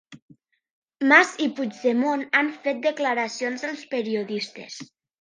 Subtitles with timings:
[1.11, 4.85] Mas i Puigdemont han fet declaracions als periodistes.